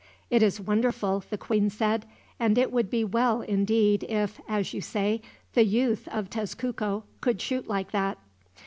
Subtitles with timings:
[0.31, 2.07] "It is wonderful," the queen said;
[2.39, 5.21] "and it would be well indeed if, as you say,
[5.53, 8.17] the youth of Tezcuco could shoot like that."